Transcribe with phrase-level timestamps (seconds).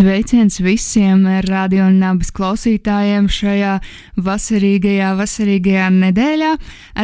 [0.00, 3.74] Sveiciens visiem radio nabas klausītājiem šajā
[4.24, 6.54] vasarīgajā, vasarīgajā nedēļā.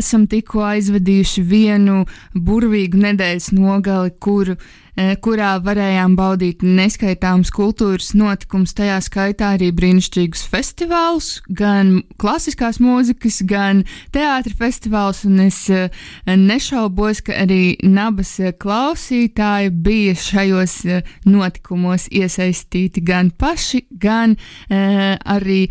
[0.01, 1.99] Esam tikko aizvadījuši vienu
[2.33, 10.45] burvīgu nedēļas nogali, kuru E, kurā varējām baudīt neskaitāmus kultūras notikumus, tajā skaitā arī brīnišķīgus
[10.49, 15.25] festivālus, gan klasiskās mūzikas, gan teātris festivālus.
[15.29, 15.87] Un es e,
[16.27, 24.37] nešaubos, ka arī nabas klausītāji bija šajos e, notikumos iesaistīti gan paši, gan
[24.69, 25.67] arī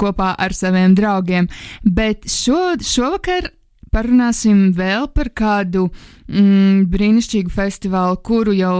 [0.00, 1.48] kopā ar saviem draugiem.
[1.84, 3.50] Bet šo, šovakar
[3.94, 5.86] parunāsim vēl par kādu
[6.28, 8.76] mm, brīnišķīgu festivālu, kuru jau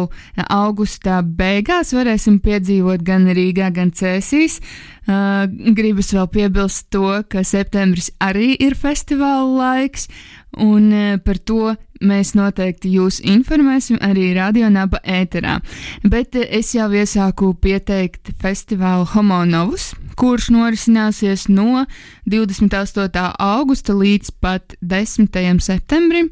[0.46, 4.60] augustā beigās varēsim piedzīvot gan Rīgā, gan Cēsīs.
[5.06, 5.44] Uh,
[5.76, 10.08] gribas vēl piebilst to, ka septembris arī ir festivāla laiks,
[10.56, 15.58] un uh, par to mēs noteikti jūs informēsim arī radionāba ēterā.
[16.04, 21.84] Bet uh, es jau iesāku pieteikt festivālu Homonovus, kurš norisināsies no
[22.26, 23.26] 28.
[23.38, 25.60] augusta līdz pat 10.
[25.60, 26.30] septembrim.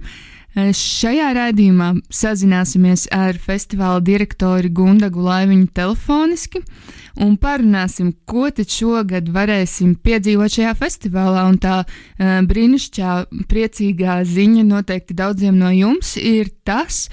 [0.55, 6.63] Šajā raidījumā sazināsimies ar festivāla direktori Gundagu Laiviņu telefoniski
[7.25, 11.43] un parunāsim, ko tad šogad varēsim piedzīvot šajā festivālā.
[11.51, 13.17] Un tā uh, brīnišķīgā,
[13.51, 17.09] priecīgā ziņa noteikti daudziem no jums ir tas,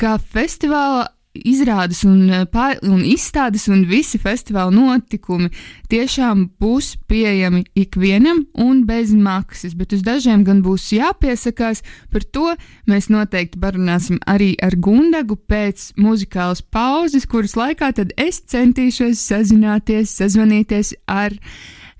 [0.00, 1.10] ka festivāla
[1.46, 5.50] izrādes un, eh, pār, un izstādes un visi festivāla notikumi
[5.88, 11.82] tiešām būs pieejami ikvienam un bez maksas, bet uz dažiem gan būs jāpiesakās.
[12.10, 12.54] Par to
[12.86, 20.18] mēs noteikti parunāsim arī ar Gundagu pēc muzikālas pauzes, kuras laikā tad es centīšos sazināties,
[20.20, 21.32] sazvanīties ar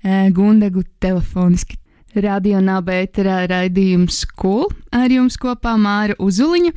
[0.03, 1.78] e, Gundagu telefoniski.
[2.17, 4.65] Radio Nabēterā raidījums Cool
[4.95, 6.71] ar jums kopā Māra Uzuliņa.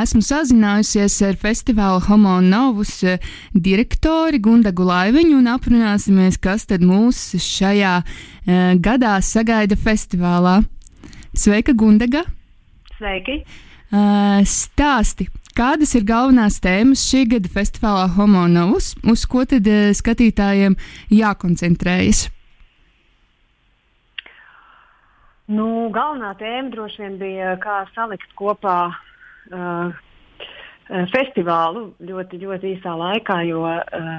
[0.00, 3.20] Esmu sazinājusies ar festivāla Homo Novus eh,
[3.52, 10.62] direktori Gundagu Laiviņu un aprunāsimies, kas tad mūs šajā uh, gadā sagaida festivālā.
[11.36, 12.24] Sveika, Gundaga!
[12.96, 13.42] Sveiki!
[13.92, 19.92] Uh, stāsti, kādas ir galvenās tēmas šī gada festivālā Homo Novus, uz ko tad uh,
[19.96, 20.80] skatītājiem
[21.12, 22.28] jākoncentrējas?
[25.48, 29.94] Nu, galvenā tēma droši vien bija, kā salikt kopā uh,
[31.08, 34.10] festivālu ļoti, ļoti īsā laikā, jo, uh,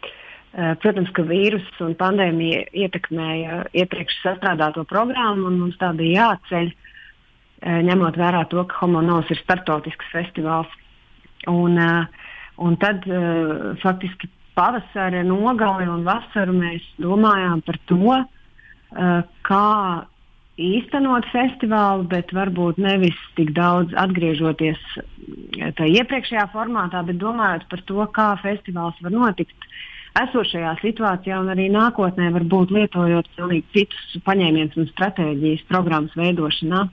[0.00, 6.70] uh, protams, ka vīrus un pandēmija ietekmēja iepriekš sastrādāto programmu, un mums tā bija jāceļ,
[6.72, 10.72] uh, ņemot vērā to, ka Homonovs ir startautisks festivāls.
[11.52, 12.30] Un, uh,
[12.64, 19.68] un tad uh, faktiski pavasara nogali un vasaru mēs domājām par to, uh, kā
[20.60, 27.82] īstenot festivālu, bet varbūt nevis tik daudz atgriežoties eh, tajā iepriekšējā formātā, bet domājot par
[27.88, 29.68] to, kā festivāls var notikt
[30.20, 36.84] esošajā situācijā un arī nākotnē, varbūt lietojot pilnīgi citus paņēmienus un stratēģijas programmas veidošanā.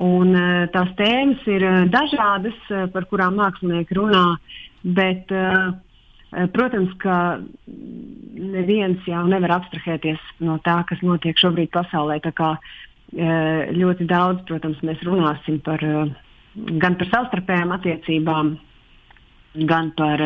[0.00, 4.24] Un, eh, tās tēmas ir eh, dažādas, par kurām mākslinieki runā,
[4.80, 5.74] bet uh,
[6.30, 7.40] Protams, ka
[8.38, 12.20] neviens jau nevar abstrahēties no tā, kas notiek šobrīd pasaulē.
[12.22, 12.52] Tā kā
[13.74, 15.82] ļoti daudz, protams, mēs runāsim par,
[16.54, 18.52] gan par savstarpējām attiecībām,
[19.66, 20.22] gan par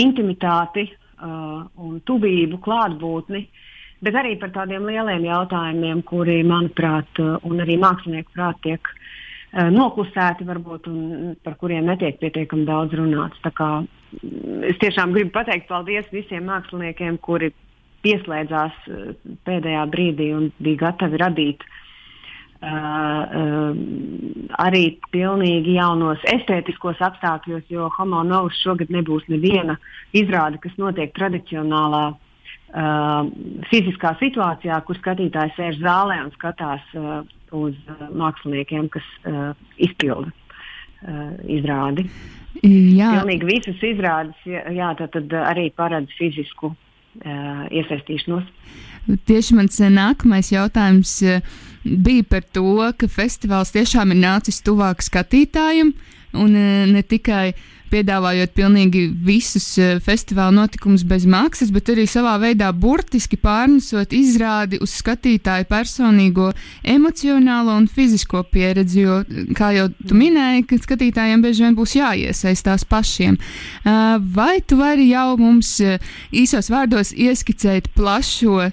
[0.00, 0.88] intimitāti
[1.20, 3.44] un tuvību, klātbūtni,
[4.00, 8.94] bet arī par tādiem lieliem jautājumiem, kuri, manuprāt, un arī mākslinieku prāt tiek
[9.52, 13.36] noklusēti, varbūt, un par kuriem netiek pietiekami daudz runāts.
[14.66, 17.52] Es tiešām gribu pateikt paldies visiem māksliniekiem, kuri
[18.04, 19.12] pieslēdzās uh,
[19.46, 21.76] pēdējā brīdī un bija gatavi radīt uh,
[22.64, 23.76] uh,
[24.64, 24.82] arī
[25.14, 29.78] pilnīgi jaunos estētiskos apstākļos, jo Homo Novus šogad nebūs neviena
[30.16, 33.30] izrāde, kas notiek tradicionālā uh,
[33.70, 37.22] fiziskā situācijā, kur skatītājs sēž zālē un skatās uh,
[37.54, 37.78] uz
[38.10, 40.34] māksliniekiem, kas uh, izpilda
[41.06, 42.06] uh, izrādi.
[42.60, 43.14] Jā.
[43.20, 48.48] Pilnīgi visas izrādes jā, tad, tad arī paredz fizisku uh, iesaistīšanos.
[49.26, 51.14] Tieši mans nākamais jautājums
[51.84, 55.94] bija par to, ka festivāls tiešām ir nācis tuvāk skatītājiem,
[56.36, 56.58] un
[56.92, 57.54] ne tikai
[57.90, 64.80] piedāvājot pilnīgi visus uh, festivāla notikumus bez maksas, bet arī savā veidā burtiski pārnesot izrādi
[64.82, 66.50] uz skatītāju personīgo
[66.82, 69.18] emocionālo un fizisko pieredzi, jo,
[69.58, 73.36] kā jau tu minēji, ka skatītājiem bieži vien būs jāiesaistās pašiem.
[73.36, 75.76] Uh, vai tu vari jau mums
[76.30, 78.70] īsos vārdos ieskicēt plašo,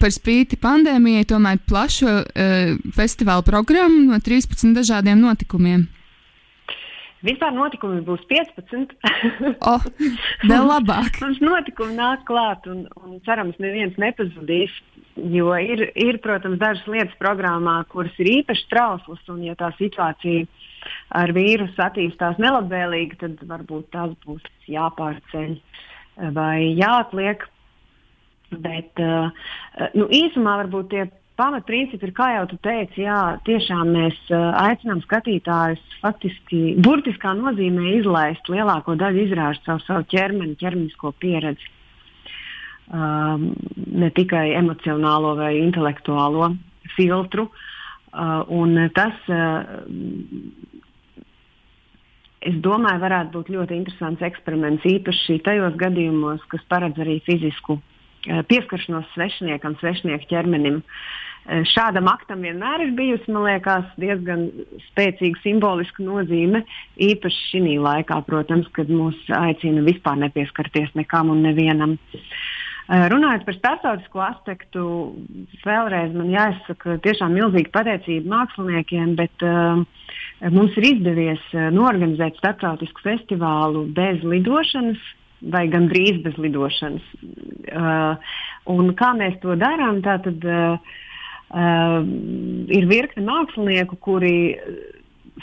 [0.00, 2.22] par spīti pandēmijai, tomēr plašo
[2.96, 5.88] festivāla programmu no 13 dažādiem notikumiem?
[7.22, 8.96] Vispār notikumi būs 15.
[9.70, 9.84] oh,
[10.50, 11.20] vēl labāk.
[11.22, 14.74] Mums notikumi nāk klāt, un, un cerams, neviens nepazudīs.
[15.16, 20.46] Jo ir, ir, protams, dažas lietas programmā, kuras ir īpaši trauslas, un ja tā situācija
[21.20, 25.56] ar vīrusu attīstās nelabvēlīgi, tad varbūt tās būs jāpārceļ
[26.34, 27.44] vai jāatliek.
[28.52, 29.30] Bet uh,
[29.96, 31.06] nu, īsumā varbūt tie
[31.38, 37.94] pamatprincipi ir, kā jau tu teici, jā, tiešām mēs uh, aicinām skatītājus faktiski burtiskā nozīmē
[37.98, 41.70] izlaist lielāko daļu izrāžu caur savu ķermeni, ķermenisko pieredzi.
[42.92, 43.52] Um,
[43.88, 46.50] ne tikai emocionālo vai intelektuālo
[46.96, 47.48] filtru.
[48.12, 49.62] Uh, un tas, uh,
[52.44, 57.78] es domāju, varētu būt ļoti interesants eksperiments, īpaši tajos gadījumos, kas paredz arī fizisku
[58.22, 60.82] pieskaršanos svešiniekam, svešinieku ķermenim.
[60.82, 64.44] Uh, Eh, šādam aktam vienmēr ir bijusi liekas, diezgan
[64.92, 66.60] spēcīga simboliska nozīme,
[67.02, 71.96] īpaši šī laikā, protams, kad mūs aicina vispār nepieskarties nekam un nevienam.
[71.96, 74.84] Eh, runājot par starptautisko aspektu,
[75.64, 79.82] vēlreiz man jāizsaka tiešām milzīga pateicība māksliniekiem, bet uh,
[80.50, 81.42] mums ir izdevies
[81.74, 85.02] norganizēt starptautisku festivālu bez lidošanas,
[85.50, 87.06] vai gandrīz bez lidošanas.
[87.72, 88.34] Uh,
[88.70, 90.02] un kā mēs to darām?
[90.04, 90.98] Tātad, uh,
[91.52, 92.00] Uh,
[92.72, 94.56] ir virkne mākslinieku, kuri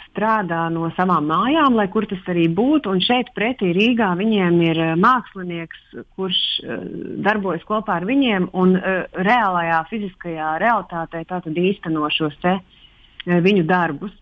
[0.07, 2.89] strādā no savām mājām, lai kur tas arī būtu.
[2.89, 5.83] Un šeit pretī Rīgā viņiem ir mākslinieks,
[6.17, 6.81] kurš uh,
[7.25, 11.21] darbojas kopā ar viņiem un uh, reālajā fiziskajā realitātē
[11.61, 14.15] īsteno šos te, uh, viņu darbus.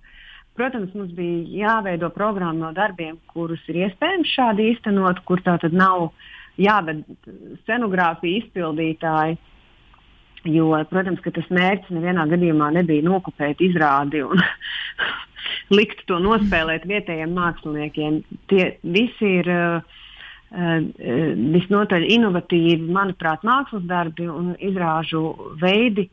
[0.57, 5.75] Protams, mums bija jāveido programma no darbiem, kurus ir iespējams šādi īstenot, kur tā tad
[5.77, 6.07] nav
[6.57, 7.04] jāved
[7.62, 9.38] scenogrāfija izpildītāji.
[10.48, 14.42] Jo, protams, ka tas mērķis nevienā gadījumā nebija nokopēt izrādi un
[15.77, 18.21] likt to nospēlēt vietējiem māksliniekiem.
[18.50, 19.98] Tie visi ir uh,
[21.57, 25.27] visnotaļ inovatīvi, manuprāt, mākslas darbi un izrāžu
[25.62, 26.07] veidi,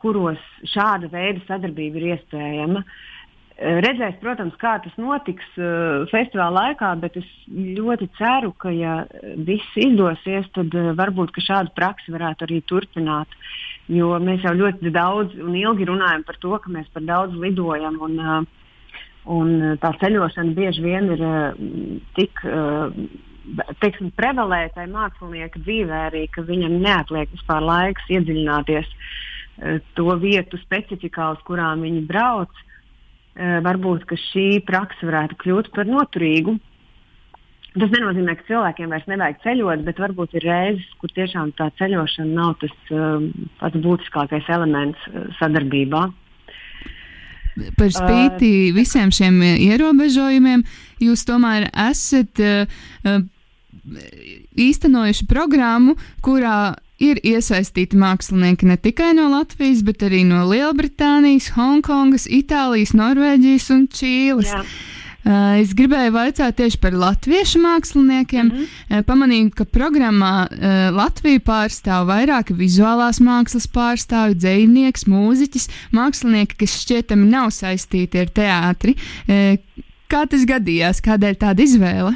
[0.00, 0.40] kuros
[0.72, 2.80] šāda veida sadarbība ir iespējama.
[2.80, 3.02] Uh,
[3.54, 9.04] Redzēs, protams, kā tas notiks uh, festivāla laikā, bet es ļoti ceru, ka, ja
[9.46, 13.30] viss izdosies, tad uh, varbūt šādu praksi varētu arī turpināt.
[13.86, 18.00] Jo mēs jau ļoti daudz un ilgi runājam par to, ka mēs par daudz lidojam.
[18.02, 18.98] Un, uh,
[19.30, 21.24] un tā ceļošana bieži vien ir
[22.18, 22.42] tik
[23.80, 28.92] teiksim, prevalētai mākslinieka dzīvē, arī ka viņam neatliek vispār laiks iedziļināties
[29.94, 32.50] to vietu specifikā, uz kurām viņi brauc.
[32.50, 32.73] Uh, Eh,
[33.34, 36.54] varbūt šī praksa varētu kļūt par noturīgu.
[37.74, 42.36] Tas nenozīmē, ka cilvēkiem vairs nevajag ceļot, bet varbūt ir reizes, kur tiešām tā ceļošana
[42.36, 43.26] nav tas um,
[43.58, 46.04] pats būtiskākais elements uh, sadarbībā.
[47.78, 50.62] Par spīti visiem šiem ierobežojumiem,
[51.02, 52.42] jūs tomēr esat
[53.84, 62.28] īstenojuši programmu, kurā ir iesaistīti mākslinieki ne tikai no Latvijas, bet arī no Lielbritānijas, Hongkongas,
[62.30, 64.52] Itālijas, Norvēģijas un Čīles.
[64.52, 64.64] Jā.
[65.24, 68.44] Uh, es gribēju jautāt tieši par latviešu māksliniekiem.
[68.44, 69.04] Mm -hmm.
[69.08, 77.30] pamanīju, ka programmā uh, Latvija pārstāv vairāki vizuālās mākslas pārstāvji, dzinieks, mūziķis, mākslinieki, kas šķietami
[77.30, 78.96] nav saistīti ar teātri.
[79.24, 79.56] Uh,
[80.08, 81.00] kā tas gadījās?
[81.00, 82.14] Kādēļ tāda izvēle?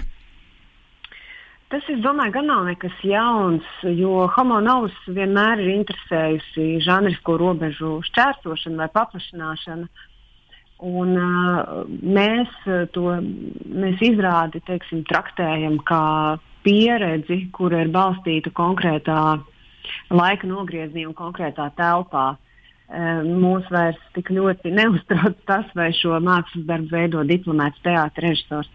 [1.68, 7.98] Tas, es domāju, gan nav nekas jauns, jo homo novus vienmēr ir interesējusi žanrisko robežu
[8.08, 10.06] šķērsošana vai paplašināšana.
[10.88, 12.54] Un, uh, mēs
[12.94, 19.20] to mēs izrādi teiksim, traktējam kā pieredzi, kura ir balstīta konkrētā
[20.14, 22.30] laika nogriezienī un konkrētā telpā.
[22.88, 28.74] Uh, mūs vairs tik ļoti neuztrauc tas, vai šo mākslas darbu veido diplomāts teātris režisors.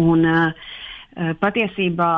[0.00, 0.70] Un, uh,
[1.14, 2.10] patiesībā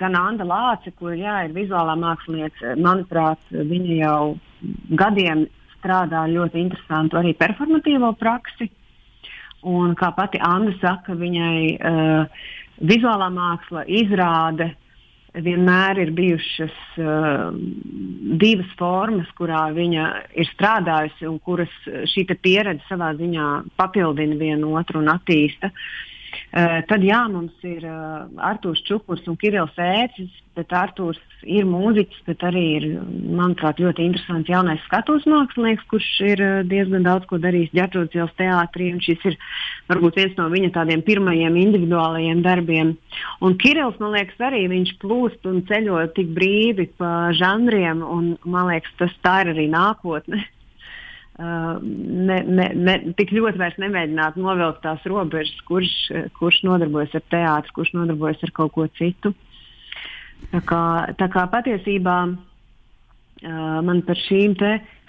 [0.00, 4.36] gan Anna Lāce, kur jā, ir vizuālā mākslinieca, manuprāt, viņa jau
[4.96, 5.46] gadiem
[5.76, 8.70] strādā ļoti interesantu arī performatīvo praksi.
[9.68, 12.46] Un, kā pati Anna saka, viņai uh,
[12.82, 14.72] vizuālā māksla izrāde
[15.32, 17.52] vienmēr ir bijušas uh,
[18.42, 21.72] divas formas, kurā viņa ir strādājusi un kuras
[22.10, 25.70] šī pieredze savā ziņā papildina vienu otru un attīsta.
[25.70, 26.11] Uh,
[26.88, 32.44] tad jā, mums ir uh, Arthurs Čukurs un Kirillis Ēcis, bet Arthurs ir mūziķis, bet
[32.46, 32.86] arī ir,
[33.32, 38.34] manuprāt, ļoti interesants jaunais skatuves mākslinieks, kurš ir uh, diezgan daudz ko darījis ģerbtrūdas ielas
[38.38, 38.90] teātrī.
[39.02, 39.38] Šis ir
[39.90, 42.94] varbūt viens no viņa tādiem pirmajiem individuālajiem darbiem.
[43.42, 48.72] Un Kirillis, man liekas, arī viņš plūst un ceļo tik brīvi pa žanriem, un man
[48.72, 50.44] liekas, tas tā ir arī nākotne.
[51.38, 55.92] Ne, ne, ne, tik ļoti vairs nemēģināt novilkt tās robežas, kurš,
[56.36, 59.32] kurš nodarbojas ar teātru, kurš nodarbojas ar kaut ko citu.
[60.52, 60.82] Tā kā,
[61.16, 62.16] tā kā patiesībā
[63.42, 64.58] man par šīm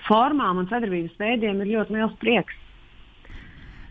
[0.08, 2.60] formām un sadarbības veidiem ir ļoti liels prieks.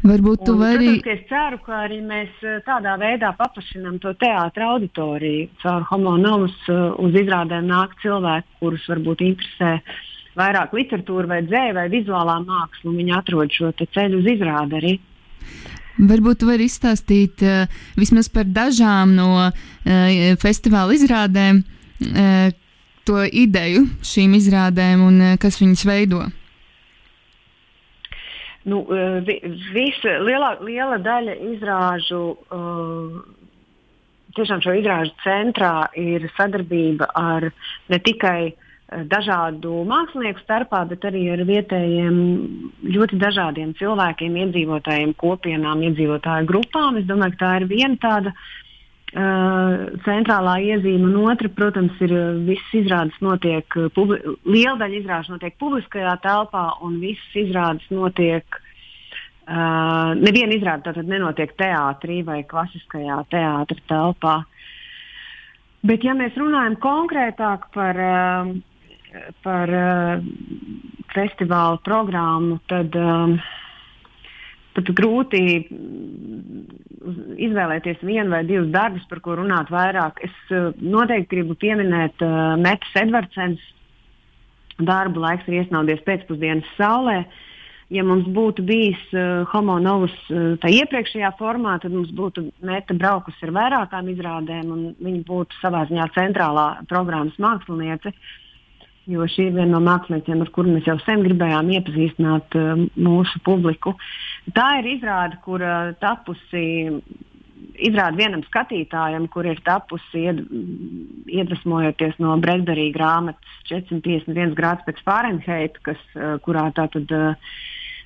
[0.03, 0.89] Varbūt tu vari.
[0.89, 5.51] Protams, es ceru, ka arī mēs tādā veidā paplašinām to teātra auditoriju.
[5.63, 10.01] Caur homonomus uh, uz izrādēm nāk cilvēki, kurus varbūt interesē uh,
[10.39, 14.93] vairāk literatūra vai dzēja vai vizuālā māksla, un viņi atrod šo ceļu uz izrādi arī.
[16.01, 19.53] Varbūt jūs varat izstāstīt uh, vismaz par dažām no uh,
[20.41, 22.49] festivāla izrādēm, uh,
[23.05, 26.25] to ideju šīm izrādēm un uh, kas viņas veido.
[28.63, 28.85] Nu,
[29.27, 29.41] vi,
[29.75, 32.21] visa, lielā, liela daļa izrāžu,
[32.55, 33.23] uh,
[34.39, 37.49] tiešām šo izrāžu centrā ir sadarbība ar
[37.91, 38.69] ne tikai uh,
[39.09, 42.17] dažādu mākslinieku starpā, bet arī ar vietējiem
[42.95, 46.99] ļoti dažādiem cilvēkiem, iedzīvotājiem, kopienām, iedzīvotāju grupām.
[47.01, 52.15] Es domāju, ka tā ir viena tāda uh, centrālā iezīme, un otra, protams, ir
[52.49, 58.61] visas izrādes notiek, publi liela daļa izrādes notiek publiskajā telpā, un visas izrādes notiek.
[59.43, 64.37] Uh, neviena izrāde tātad nenotiek teātrī vai klasiskajā teātra telpā.
[65.83, 68.53] Bet, ja mēs runājam konkrētāk par uh,
[69.43, 70.23] par uh,
[71.13, 73.37] festivāla programmu, tad um,
[74.73, 75.43] pat grūti
[77.43, 80.23] izvēlēties vienu vai divus darbus, par ko runāt vairāk.
[80.25, 83.63] Es uh, noteikti gribu pieminēt uh, Metas Edvardsens
[84.83, 87.23] darbu Laiks ir iesnaudies pēcpusdienas saulē.
[87.93, 92.97] Ja mums būtu bijis uh, Homo Novus uh, tā iepriekšējā formā, tad mums būtu Meta
[92.97, 98.15] braukusi ar vairākām izrādēm, un viņa būtu savā ziņā centrālā programmas māksliniece.
[98.15, 98.39] Uh,
[99.11, 103.43] jo šī ir viena no māksliniekiem, ar kuriem mēs jau sen gribējām iepazīstināt uh, mūsu
[103.47, 103.97] publiku.
[104.55, 106.65] Tā ir izrāde, kur uh, tapusi.
[107.83, 110.43] Izrāda vienam skatītājam, kur ir tapusi ied,
[111.31, 117.55] iedvesmojoties no Bredberī grāmatas 451 grāds pēc Fahrenheita, kas, uh, kurā tātad uh,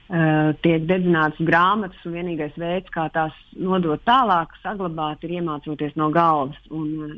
[0.07, 6.13] Uh, tiek dedzinātas grāmatas, un vienīgais veids, kā tās nodot tālāk, saglabāt, ir iemācoties no
[6.15, 6.61] galvas.
[6.71, 7.17] Un,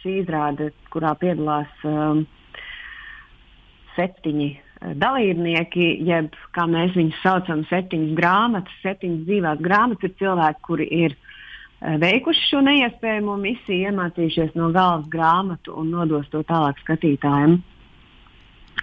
[0.00, 2.22] šī izrāde, kurā piedalās uh,
[3.96, 10.64] septiņi eh, dalībnieki, jeb kā mēs viņus saucam, septiņas grāmatas, septiņas dzīvās grāmatas, ir cilvēki,
[10.68, 16.78] kuri ir eh, veikuši šo neiespējamo misiju, iemācījušies no galvas grāmatu un nodos to tālāk
[16.84, 17.58] skatītājiem.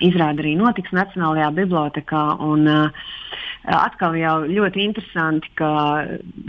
[0.03, 2.21] Izrāda arī notiks Nacionālajā bibliotekā.
[2.41, 3.11] Un, uh,
[3.63, 5.69] atkal jau ļoti interesanti, ka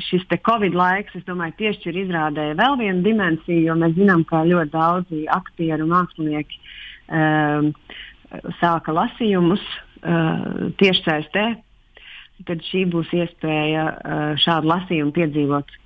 [0.03, 4.43] šis Covid laiks, es domāju, tieši ir izrādēja vēl vienu dimensiju, jo mēs zinām, ka
[4.45, 6.59] ļoti daudzi aktieri un mākslinieki
[7.09, 7.71] um,
[8.61, 11.47] sāka lasījumus uh, tiešsaistē,
[12.49, 15.81] tad šī būs iespēja uh, šādu lasījumu piedzīvot uh,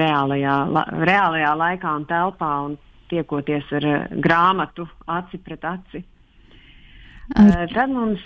[0.00, 2.78] reālajā, la, reālajā laikā un telpā un
[3.10, 6.02] tiekoties ar uh, grāmatu aci pret aci.
[7.30, 8.22] Uh, tad mums,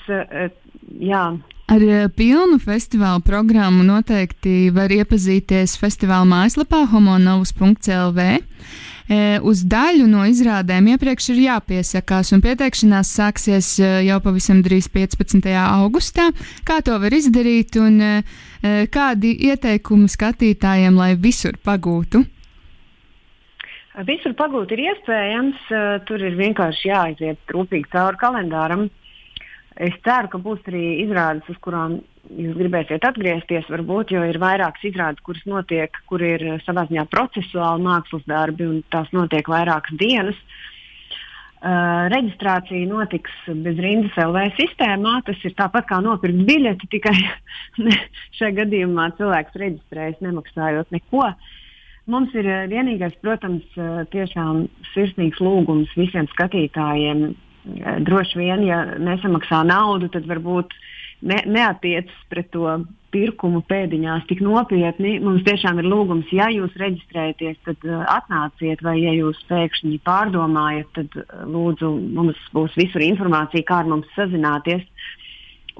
[0.97, 1.25] jā.
[1.69, 1.83] Ar
[2.17, 8.29] pilnu festivāla programmu noteikti var iepazīties festivāla mājaslapā homonovus.lv.
[9.05, 14.89] E, uz daļu no izrādēm iepriekš ir jāpiesakās, un pieteikšanās sāksies e, jau pavisam drīz
[14.95, 15.45] 15.
[15.61, 16.31] augustā.
[16.65, 18.13] Kā to var izdarīt un e,
[18.89, 22.25] kādi ieteikumi skatītājiem, lai visur pagūtu?
[24.09, 25.69] Visur pagūt ir iespējams,
[26.09, 28.89] tur ir vienkārši jāaiziet rūpīgi cauri kalendāram.
[29.75, 31.97] Es ceru, ka būs arī izrādes, uz kurām
[32.31, 37.83] jūs gribēsiet atgriezties, varbūt, jo ir vairākas izrādes, kuras notiek, kur ir savā ziņā procesuāli
[37.83, 40.39] mākslas darbi, un tās notiek vairākas dienas.
[40.39, 40.63] Uh,
[42.13, 43.33] reģistrācija notiks
[43.65, 45.21] bez rindas LV sistēmā.
[45.25, 47.15] Tas ir tāpat kā nopirkt biļeti, tikai
[48.39, 51.31] šajā gadījumā cilvēks reģistrējas nemaksājot neko.
[52.11, 53.65] Mums ir vienīgais, protams,
[54.13, 57.31] tiešām sirsnīgs lūgums visiem skatītājiem.
[57.65, 60.75] Droši vien, ja nesamaksā naudu, tad varbūt
[61.25, 62.69] ne, neatiecas pret to
[63.15, 65.17] pirkumu pēdiņās tik nopietni.
[65.23, 70.91] Mums tiešām ir lūgums, ja jūs reģistrējaties, tad uh, atnāciet, vai ja jūs pēkšņi pārdomājat,
[70.99, 74.85] tad uh, lūdzu, mums būs visur informācija, kā ar mums sazināties.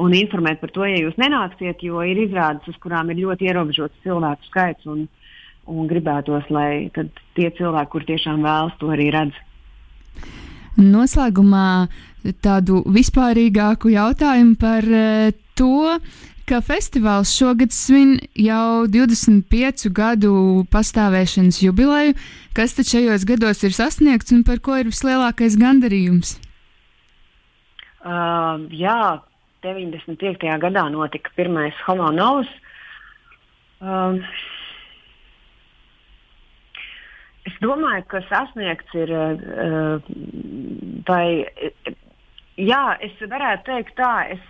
[0.01, 4.01] Un informēt par to, ja jūs nenāksiet, jo ir izrādes, uz kurām ir ļoti ierobežots
[4.07, 4.89] cilvēku skaits.
[4.91, 5.05] Un,
[5.71, 6.89] un gribētos, lai
[7.37, 9.39] tie cilvēki, kur tiešām vēlas, to arī redz.
[10.81, 11.89] Noslēgumā
[12.43, 15.99] tādu vispārīgāku jautājumu par uh, to,
[16.49, 22.17] ka festivāls šogad svin jau 25 gadu pastāvēšanas jubileju.
[22.57, 26.37] Kas tad šajos gados ir sasniegts un par ko ir vislielākais gandarījums?
[28.05, 29.21] Uh, jā,
[29.65, 30.45] 95.
[30.61, 32.51] gadā notika pirmais Homo novus.
[33.81, 34.21] Uh,
[37.49, 39.99] es domāju, ka sasniegts ir uh,
[41.09, 41.27] vai
[42.55, 44.43] Jā, es varētu teikt tā, es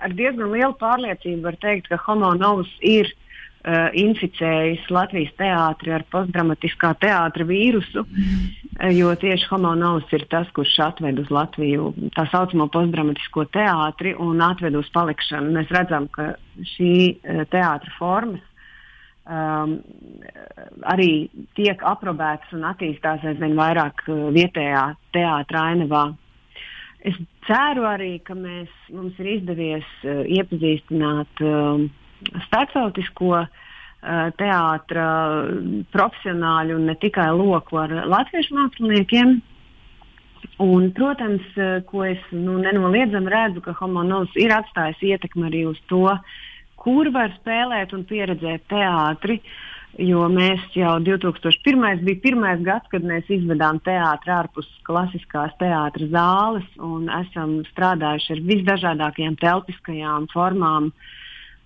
[0.00, 6.06] ar diezgan lielu pārliecību varu teikt, ka Homo novus ir uh, inficējis Latvijas teātri ar
[6.08, 8.94] postdramatiskā teātra vīrusu, mm.
[8.96, 14.40] jo tieši Homo novus ir tas, kurš atved uz Latviju tā saucamo postdramatisko teātri un
[14.40, 15.52] atved uz palikšanu.
[15.58, 16.32] Mēs redzam, ka
[16.72, 18.40] šī uh, teātra formas
[19.30, 19.76] um,
[20.90, 21.12] arī
[21.58, 24.84] tiek aprobētas un attīstās aizvien vairāk uh, vietējā
[25.14, 26.04] teātra ainavā.
[27.06, 31.86] Es ceru arī, ka mēs, mums ir izdevies uh, iepazīstināt uh,
[32.48, 33.46] starptautisko uh,
[34.40, 35.06] teātra
[35.94, 39.38] profesionāļu un ne tikai loku ar latviešu māksliniekiem.
[40.60, 45.80] Un, protams, uh, ko es nu, nenoliedzami redzu, ka homonovs ir atstājis ietekmi arī uz
[45.88, 46.04] to,
[46.80, 49.40] kur var spēlēt un pieredzēt teātri.
[49.98, 52.04] Jo mēs jau 2001.
[52.06, 58.44] bija pirmais gads, kad mēs izvedām teātri ārpus klasiskās teātras zāles un esam strādājuši ar
[58.52, 60.92] visdažādākajām telpiskajām formām.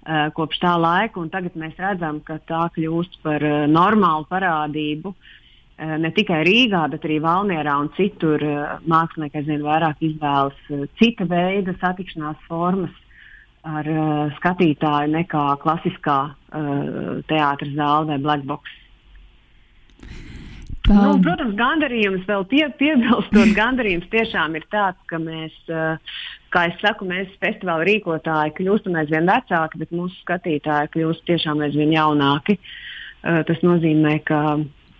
[0.04, 5.94] Uh, kopš tā laika, tagad mēs redzam, ka tā kļūst par uh, normālu parādību uh,
[6.00, 8.44] ne tikai Rīgā, bet arī Valmjerā un citur.
[8.84, 12.92] Mākslinieki aizvien vairāk izvēlas cita veida satikšanās formas,
[13.64, 18.80] ar uh, skatītāju nekā klasiskā uh, teātras zāle vai black box.
[20.84, 20.98] Um.
[21.00, 26.18] Nu, protams, gandarījums vēl pie, piebilstot, gandarījums tiešām ir tāds, ka mēs, uh,
[26.52, 31.96] kā es saku, mēs festivāla rīkotāji kļūstam aizvien vecāki, bet mūsu skatītāji kļūst tiešām aizvien
[31.96, 32.58] jaunāki.
[33.24, 34.38] Tas nozīmē, ka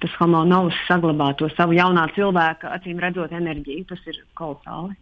[0.00, 3.85] tas homo novus saglabā to savu jaunā cilvēka, acīm redzot, enerģiju.
[3.90, 4.96] Tas ir kolosāli.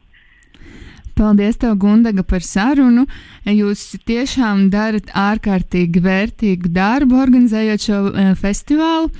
[1.15, 3.05] Paldies, tev, Gundaga, par sarunu.
[3.45, 9.11] Jūs tiešām darat ārkārtīgi vērtīgu darbu, organizējot šo uh, festivālu.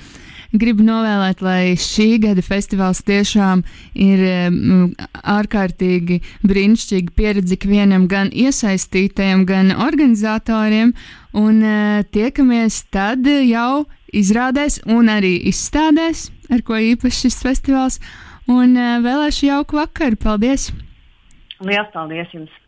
[0.53, 3.63] Gribu novēlēt, lai šī gada festivāls tiešām
[3.97, 4.91] ir um,
[5.33, 10.93] ārkārtīgi brīnišķīga pieredze ikvienam, gan iesaistītajam, gan organizatoriem.
[11.37, 17.99] Un uh, tiekamies tad jau izrādēs un arī izstādēs, ar ko īpaši šis festivāls.
[18.49, 20.19] Un vēlēšu jauku vakaru.
[20.19, 20.73] Paldies!
[21.61, 22.62] Lielas paldies jums!